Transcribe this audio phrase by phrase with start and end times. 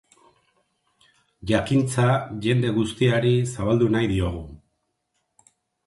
[1.51, 2.07] Jakintza
[2.47, 4.45] jende guztiari zabaldu nahi diogu.